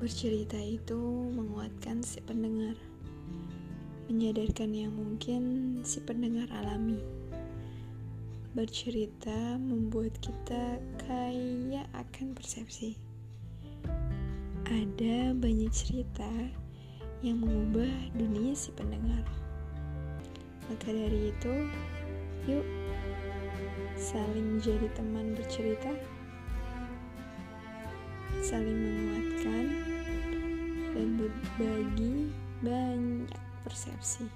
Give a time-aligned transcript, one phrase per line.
[0.00, 0.96] Bercerita itu
[1.28, 2.72] menguatkan si pendengar,
[4.08, 6.96] menyadarkan yang mungkin si pendengar alami.
[8.56, 12.96] Bercerita membuat kita kaya akan persepsi.
[14.72, 16.32] Ada banyak cerita
[17.20, 19.28] yang mengubah dunia si pendengar.
[20.72, 21.54] Maka dari itu,
[22.48, 22.64] yuk
[24.00, 25.92] saling jadi teman bercerita,
[28.40, 29.79] saling menguatkan
[31.00, 32.28] dan berbagi
[32.60, 34.28] banyak persepsi.